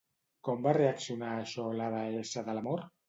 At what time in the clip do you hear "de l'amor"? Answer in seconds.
2.49-2.85